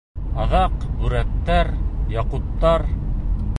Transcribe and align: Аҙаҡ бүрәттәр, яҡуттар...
Аҙаҡ 0.45 0.85
бүрәттәр, 1.01 1.71
яҡуттар... 2.17 2.91